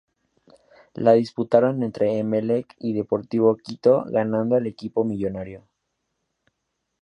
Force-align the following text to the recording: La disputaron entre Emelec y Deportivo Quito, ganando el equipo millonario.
La 1.07 1.11
disputaron 1.13 1.83
entre 1.83 2.17
Emelec 2.17 2.75
y 2.79 2.93
Deportivo 2.93 3.55
Quito, 3.55 4.03
ganando 4.09 4.57
el 4.57 4.65
equipo 4.65 5.03
millonario. 5.03 5.61